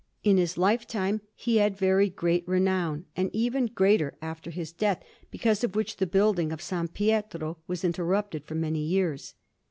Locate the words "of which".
5.63-5.97